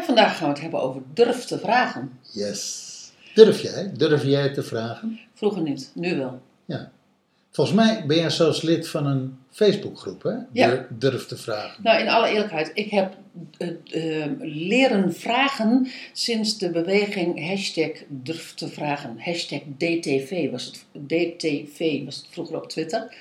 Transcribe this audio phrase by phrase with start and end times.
[0.00, 2.18] En vandaag gaan we het hebben over durf te vragen.
[2.32, 2.88] Yes.
[3.34, 3.92] Durf jij?
[3.96, 5.20] Durf jij te vragen?
[5.34, 6.40] Vroeger niet, nu wel.
[6.64, 6.90] Ja.
[7.50, 10.30] Volgens mij ben jij zelfs lid van een Facebookgroep, hè?
[10.52, 10.68] Ja.
[10.68, 11.82] Dur- Durf te vragen.
[11.82, 13.16] Nou, in alle eerlijkheid, ik heb
[13.58, 19.16] eh, eh, leren vragen sinds de beweging hashtag durf te vragen.
[19.18, 23.14] Hashtag DTV was het, DTV was het vroeger op Twitter.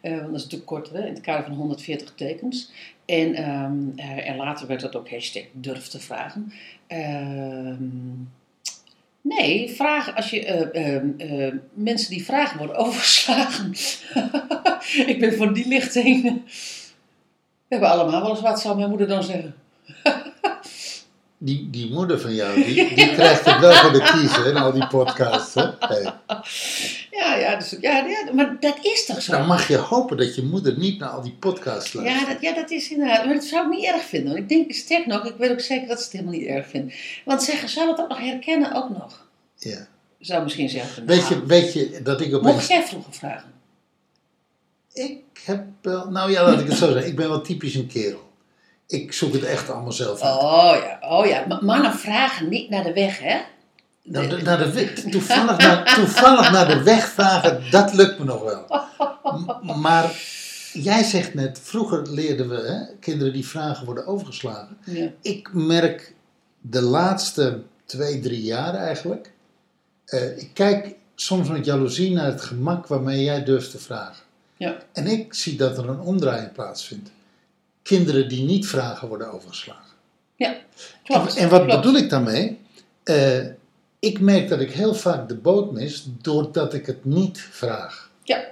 [0.00, 2.70] Eh, want dat is natuurlijk kort, hè, in het kader van 140 tekens.
[3.06, 6.52] En, ehm, eh, en later werd dat ook hashtag durf te vragen.
[6.86, 7.84] Ehm,
[9.20, 13.74] nee, vragen als je eh, ehm, eh, mensen die vragen worden overgeslagen.
[15.12, 16.22] ik ben voor die lichting.
[16.22, 19.54] We hebben allemaal wel eens wat, zou mijn moeder dan zeggen.
[21.38, 24.72] Die, die moeder van jou, die, die krijgt het wel voor de kiezer in al
[24.72, 25.54] die podcasts.
[25.54, 25.66] Hè?
[25.78, 26.12] Hey.
[27.36, 29.32] Ja, dus, ja, ja, maar dat is toch zo?
[29.32, 32.20] Dan mag je hopen dat je moeder niet naar al die podcasts luistert.
[32.20, 33.24] Ja dat, ja, dat is inderdaad.
[33.24, 34.28] Maar dat zou ik niet erg vinden.
[34.28, 36.66] Want ik denk, sterk nog, ik weet ook zeker dat ze het helemaal niet erg
[36.68, 36.94] vindt.
[37.24, 38.74] Want zeggen, zou het ook nog herkennen?
[38.74, 39.26] Ook nog.
[39.56, 39.86] Ja.
[40.18, 41.06] Zou misschien zeggen.
[41.06, 42.66] Weet, nou, je, weet je dat ik Mocht opeens...
[42.66, 43.52] jij vroeger vragen?
[44.92, 46.10] Ik heb wel...
[46.10, 47.06] Nou ja, laat ik het zo zeggen.
[47.10, 48.24] Ik ben wel typisch een kerel.
[48.86, 50.34] Ik zoek het echt allemaal zelf uit.
[50.34, 51.44] Oh ja, oh ja.
[51.48, 53.38] Maar mannen vragen niet naar de weg, hè?
[54.08, 58.66] Nou, naar de, toevallig, naar, toevallig naar de weg vragen, dat lukt me nog wel.
[59.62, 60.20] M- Maar
[60.72, 64.76] jij zegt net, vroeger leerden we, hè, kinderen die vragen worden overgeslagen.
[64.84, 65.10] Ja.
[65.22, 66.14] Ik merk
[66.60, 69.32] de laatste twee, drie jaar eigenlijk.
[70.04, 74.24] eh, ik kijk soms met jaloezie naar het gemak waarmee jij durft te vragen.
[74.56, 74.76] Ja.
[74.92, 77.10] En ik zie dat er een omdraaiing plaatsvindt.
[77.82, 79.82] Kinderen die niet vragen worden overgeslagen.
[80.36, 80.56] ja,
[81.04, 81.36] klopt.
[81.36, 81.80] En wat klopt.
[81.80, 82.58] bedoel ik daarmee?
[83.02, 83.44] Eh,
[83.98, 88.10] ik merk dat ik heel vaak de boot mis doordat ik het niet vraag.
[88.22, 88.44] Ja,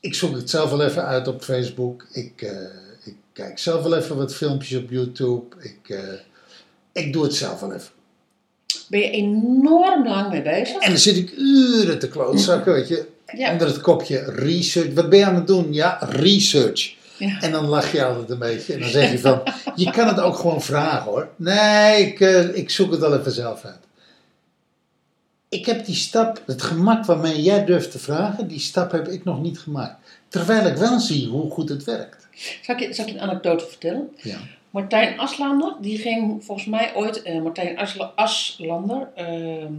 [0.00, 2.06] Ik zoek het zelf wel even uit op Facebook.
[2.12, 2.50] Ik, eh,
[3.04, 5.56] ik kijk zelf wel even wat filmpjes op YouTube.
[5.60, 5.98] Ik, eh,
[6.92, 7.90] ik doe het zelf wel even.
[8.88, 10.76] ben je enorm lang mee bezig?
[10.82, 13.06] En dan zit ik uren te klootzakken, weet je.
[13.36, 13.52] Ja.
[13.52, 14.94] Onder het kopje research.
[14.94, 15.72] Wat ben je aan het doen?
[15.72, 16.96] Ja, research.
[17.18, 17.40] Ja.
[17.40, 18.72] En dan lach je altijd een beetje.
[18.74, 19.42] En dan zeg je van,
[19.74, 21.28] je kan het ook gewoon vragen hoor.
[21.36, 23.78] Nee, ik, eh, ik zoek het wel even zelf uit.
[25.48, 29.24] Ik heb die stap, het gemak waarmee jij durft te vragen, die stap heb ik
[29.24, 29.96] nog niet gemaakt.
[30.28, 32.26] Terwijl ik wel zie hoe goed het werkt.
[32.62, 34.08] Zal ik, je, zal ik je een anekdote vertellen?
[34.16, 34.38] Ja.
[34.70, 39.72] Martijn Aslander, die ging volgens mij ooit, eh, Martijn Asla- Aslander, ehm,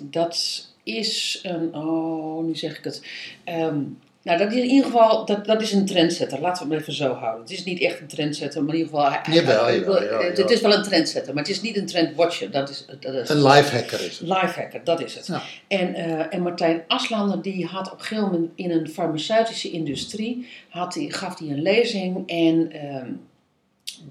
[0.00, 3.02] dat is een, oh, nu zeg ik het.
[3.44, 3.80] Ehm,
[4.22, 6.40] nou, dat is in ieder geval, dat, dat is een trendsetter.
[6.40, 7.40] Laten we het even zo houden.
[7.42, 9.10] Het is niet echt een trendsetter, maar in ieder geval...
[9.12, 11.86] hij- Jawel, hij- jawel, jawel, Het is wel een trendsetter, maar het is niet een
[11.86, 12.50] trendwatcher.
[12.50, 14.28] Dat is, dat is Een lifehacker is het.
[14.28, 15.26] Lifehacker, dat is het.
[15.26, 15.42] Ja.
[15.68, 20.46] En, eh, en Martijn Aslander die had op een gegeven moment in een farmaceutische industrie,
[20.68, 23.10] had die, gaf hij een lezing en ehm,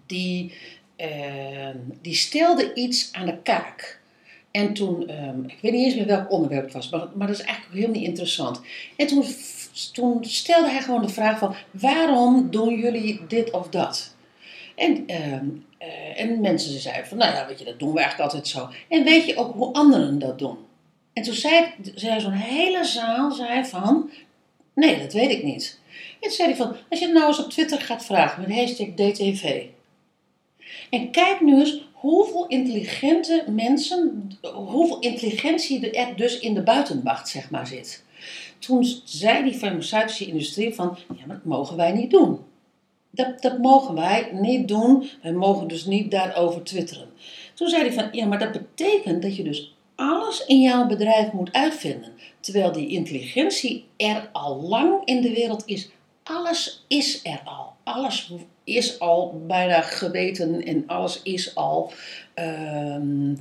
[0.05, 0.53] die,
[0.95, 3.99] ehm, die stelde iets aan de kaak.
[4.51, 7.35] En toen, ehm, ik weet niet eens meer welk onderwerp het was, maar, maar dat
[7.39, 8.61] is eigenlijk ook heel niet interessant.
[8.95, 9.25] En toen,
[9.93, 14.15] toen stelde hij gewoon de vraag van, waarom doen jullie dit of dat?
[14.75, 15.45] En, ehm,
[15.77, 18.69] eh, en mensen zeiden van, nou ja, weet je, dat doen we eigenlijk altijd zo.
[18.89, 20.57] En weet je ook hoe anderen dat doen?
[21.13, 21.65] En toen zei,
[21.95, 24.09] zei zo'n hele zaal zei van,
[24.73, 25.79] nee, dat weet ik niet.
[26.19, 28.87] En toen zei hij van, als je nou eens op Twitter gaat vragen met hashtag
[28.87, 29.63] DTV.
[30.89, 37.49] En kijk nu eens hoeveel intelligente mensen, hoeveel intelligentie er dus in de buitenwacht, zeg
[37.49, 38.03] maar, zit.
[38.61, 42.39] Toen zei die farmaceutische industrie van, ja, maar dat mogen wij niet doen.
[43.09, 45.09] Dat, dat mogen wij niet doen.
[45.21, 47.09] Wij mogen dus niet daarover twitteren.
[47.53, 51.31] Toen zei hij van, ja, maar dat betekent dat je dus alles in jouw bedrijf
[51.31, 52.11] moet uitvinden.
[52.39, 55.89] Terwijl die intelligentie er al lang in de wereld is.
[56.23, 57.73] Alles is er al.
[57.83, 58.33] Alles
[58.75, 61.93] is al bijna geweten en alles is al.
[62.33, 63.35] ehm,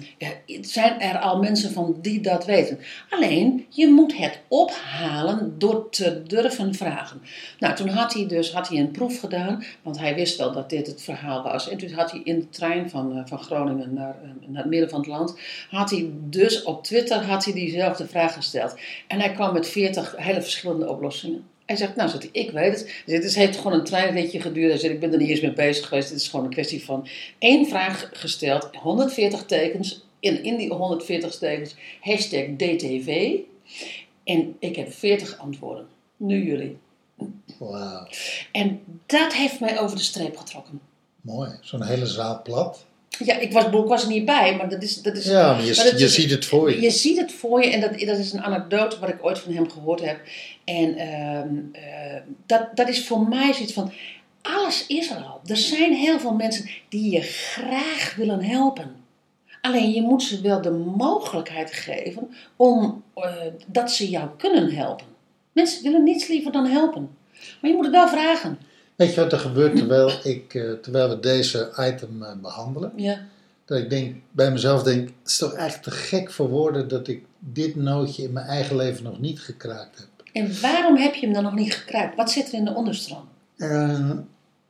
[0.60, 2.78] zijn er al mensen van die dat weten.
[3.10, 7.22] Alleen je moet het ophalen door te durven vragen.
[7.58, 10.70] Nou, toen had hij dus had hij een proef gedaan, want hij wist wel dat
[10.70, 11.68] dit het verhaal was.
[11.68, 14.70] En toen had hij in de trein van, eh, van Groningen naar, eh, naar het
[14.70, 15.38] midden van het land,
[15.70, 18.74] had hij dus op Twitter had hij diezelfde vraag gesteld.
[19.06, 21.44] En hij kwam met 40 hele verschillende oplossingen.
[21.70, 23.02] Hij zegt, nou, zegt hij, ik weet het.
[23.06, 24.70] Zegt, Het heeft gewoon een treinritje geduurd.
[24.70, 26.08] Hij zegt, ik ben er niet eens mee bezig geweest.
[26.08, 27.06] Het is gewoon een kwestie van
[27.38, 30.04] één vraag gesteld, 140 tekens.
[30.20, 33.36] In, in die 140 tekens hashtag DTV.
[34.24, 35.86] En ik heb 40 antwoorden.
[36.16, 36.78] Nu jullie.
[37.58, 38.06] Wauw.
[38.52, 40.80] En dat heeft mij over de streep getrokken.
[41.20, 41.50] Mooi.
[41.60, 42.86] Zo'n hele zaal plat.
[43.18, 45.02] Ja, ik was, ik was er niet bij, maar dat is...
[45.02, 46.80] Dat is Ja, maar je, maar dat je ziet het voor je.
[46.80, 49.52] Je ziet het voor je en dat, dat is een anekdote wat ik ooit van
[49.52, 50.20] hem gehoord heb.
[50.64, 53.92] En ehm, eh, dat, dat is voor mij zoiets van,
[54.42, 55.40] alles is er al.
[55.46, 58.94] Er zijn heel veel mensen die je graag willen helpen.
[59.60, 63.32] Alleen je moet ze wel de mogelijkheid geven om eh,
[63.66, 65.06] dat ze jou kunnen helpen.
[65.52, 67.10] Mensen willen niets liever dan helpen.
[67.60, 68.58] Maar je moet het wel vragen.
[69.00, 72.92] Weet je wat er gebeurt terwijl, ik, eh, terwijl we deze item eh, behandelen?
[72.96, 73.20] Ja.
[73.64, 77.08] Dat ik denk, bij mezelf denk, het is toch eigenlijk te gek voor woorden dat
[77.08, 80.06] ik dit nootje in mijn eigen leven nog niet gekraakt heb.
[80.32, 82.16] En waarom heb je hem dan nog niet gekraakt?
[82.16, 83.28] Wat zit er in de onderstroom?
[83.56, 84.10] Eh,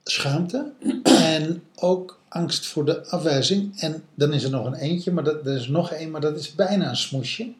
[0.05, 0.73] schaamte
[1.35, 3.81] en ook angst voor de afwijzing.
[3.81, 6.39] En dan is er nog een eentje, maar dat, er is nog één, maar dat
[6.39, 7.53] is bijna een smoesje.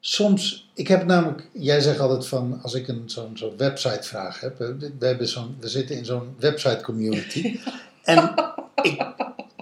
[0.00, 4.40] Soms, ik heb namelijk, jij zegt altijd van, als ik een zo'n zo'n website vraag
[4.40, 7.42] heb, we, hebben zo'n, we zitten in zo'n website community.
[8.04, 8.34] En
[8.82, 9.06] ik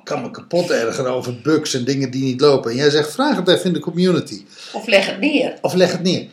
[0.05, 2.71] kan me kapot ergeren over bugs en dingen die niet lopen.
[2.71, 4.45] En jij zegt, vraag het even in de community.
[4.73, 5.59] Of leg het neer.
[5.61, 6.27] Of leg het neer.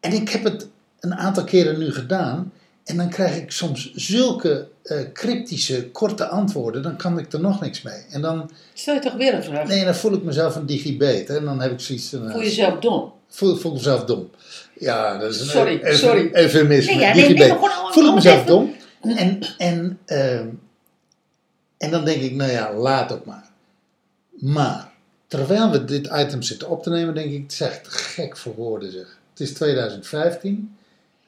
[0.00, 0.66] En ik heb het
[1.00, 2.52] een aantal keren nu gedaan.
[2.84, 6.82] En dan krijg ik soms zulke eh, cryptische, korte antwoorden.
[6.82, 8.02] Dan kan ik er nog niks mee.
[8.10, 9.68] En dan, Stel je toch weer een vraag?
[9.68, 11.28] nee, dan voel ik mezelf een digibet.
[11.28, 13.12] En dan heb ik zoiets eh, Voel je jezelf dom?
[13.32, 14.30] Voel, voel ik mezelf dom.
[14.78, 16.30] Ja, dat is een Sorry, even, sorry.
[16.32, 16.92] eufemisme.
[16.94, 17.52] Nee, ja, nee, nee,
[17.92, 18.74] voel ik mezelf even- dom.
[19.16, 20.48] En, en, ehm,
[21.78, 23.50] en dan denk ik, nou ja, laat ook maar.
[24.30, 24.90] Maar,
[25.26, 28.54] terwijl we dit item zitten op te nemen, denk ik, het is echt gek voor
[28.54, 29.18] woorden zeg.
[29.30, 30.76] Het is 2015.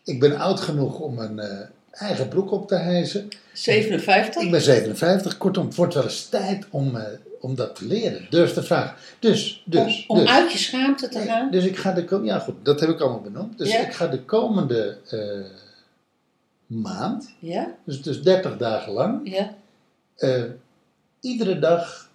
[0.05, 1.59] Ik ben oud genoeg om een eh,
[1.91, 3.29] eigen broek op te hijsen.
[3.53, 4.43] 57?
[4.43, 5.37] Ik ben 57.
[5.39, 7.03] Kortom, het wordt wel eens tijd om, eh,
[7.45, 8.27] om dat te leren.
[8.31, 8.97] Durf te vragen.
[9.19, 10.33] Dus, dus, om om dus.
[10.35, 11.51] uit je schaamte te gaan?
[11.51, 13.59] Dus ik ga de ko- ja goed, dat heb ik allemaal benoemd.
[13.59, 13.87] Dus Ja.
[13.87, 15.51] ik ga de komende eh,
[16.67, 17.75] maand, Ja?
[17.85, 19.55] dus, dus 30 dagen lang, Ja?
[20.17, 20.43] eh,
[21.21, 22.11] iedere dag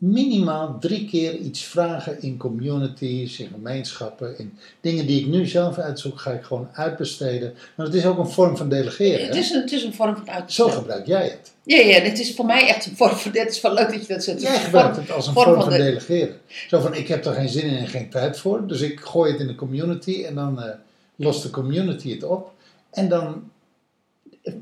[0.00, 5.78] minimaal drie keer iets vragen in communities, in gemeenschappen, in dingen die ik nu zelf
[5.78, 7.54] uitzoek, ga ik gewoon uitbesteden.
[7.76, 9.26] Want het is ook een vorm van delegeren.
[9.26, 10.72] Het is, een, het is een vorm van Zo uitbesteden.
[10.72, 11.52] gebruik jij het.
[11.64, 13.32] Ja, ja, dit is voor mij echt een vorm van...
[13.34, 14.38] Het is wel leuk dat je dat zegt.
[14.38, 16.36] Het Jij gebruikt het als een vorm vorm van van de- delegeren.
[16.68, 19.32] Zo van, ik heb er geen zin in en geen tijd voor, dus ik gooi
[19.32, 20.70] het in de community en dan eh,
[21.16, 22.52] lost de community het op.
[22.90, 23.50] En dan,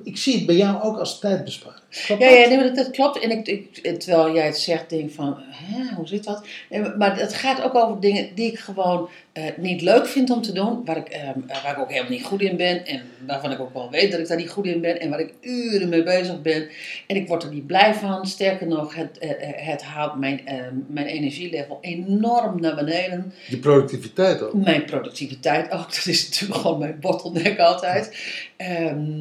[0.03, 1.83] ik zie het bij jou ook als tijdbesparing.
[2.07, 2.39] Klopt Ja, dat?
[2.39, 3.19] ja nee, maar dat, dat klopt.
[3.19, 6.47] En ik, ik, terwijl jij het zegt, denk ik van, hè, hoe zit dat?
[6.71, 10.43] Nee, maar- het gaat ook over dingen die ik gewoon eh, niet leuk vind om
[10.43, 10.85] te doen.
[10.85, 12.87] Waar ik, ehm, eh, waar ik ook helemaal niet goed in ben.
[12.87, 15.01] En waarvan ik ook wel weet dat ik daar niet goed in ben.
[15.01, 16.69] En waar ik uren mee bezig ben.
[17.07, 18.27] En ik word er niet blij van.
[18.27, 23.33] Sterker nog, het, eh, eh, het haalt mijn, ehm, mijn energielevel enorm naar beneden.
[23.47, 24.55] Je productiviteit ook.
[24.55, 25.87] Mijn productiviteit ook.
[25.95, 28.17] Dat is natuurlijk gewoon mijn bottleneck altijd.
[28.57, 29.21] Ehm,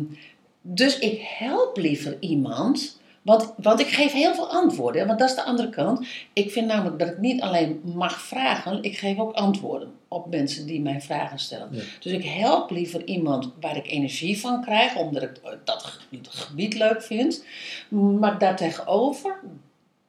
[0.69, 2.99] dus ik help liever iemand.
[3.21, 5.07] Want, want ik geef heel veel antwoorden.
[5.07, 6.07] Want dat is de andere kant.
[6.33, 8.83] Ik vind namelijk dat ik niet alleen mag vragen.
[8.83, 11.67] Ik geef ook antwoorden op mensen die mij vragen stellen.
[11.71, 11.81] Ja.
[11.99, 14.95] Dus ik help liever iemand waar ik energie van krijg.
[14.95, 15.99] Omdat ik eh, dat
[16.29, 17.43] gebied, leuk vind.
[17.89, 19.39] Maar daartegenover,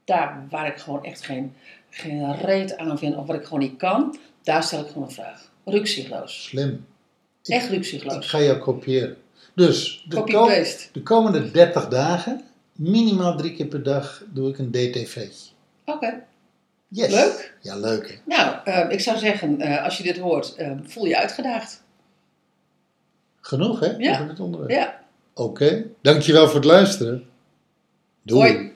[0.05, 1.55] daar waar ik gewoon echt geen,
[1.91, 3.17] geen reet aan vind.
[3.17, 4.17] Of wat ik gewoon niet kan.
[4.43, 5.51] Daar stel ik gewoon een vraag.
[5.65, 6.45] Ruksigloos.
[6.45, 6.87] Slim.
[7.43, 8.27] Ik- Echt Ik ruksigloos.
[8.27, 9.17] ga jou kopiëren.
[9.59, 15.51] Dus, de, de komende 30 dagen, minimaal drie keer per dag, doe ik een DTV'tje.
[15.85, 16.25] Oké.
[16.89, 17.11] Yes.
[17.11, 17.55] Leuk.
[17.61, 18.15] Ja, leuk hè.
[18.37, 21.83] Nou, eh, ik zou zeggen, eh, als je dit hoort, eh, voel je uitgedaagd.
[23.41, 24.13] Genoeg hè, Ja.
[24.15, 24.71] over dit onderwerp.
[24.71, 25.01] Ja.
[25.35, 27.27] Oké, dankjewel voor het luisteren.
[28.23, 28.53] Doei.
[28.53, 28.73] Hoi.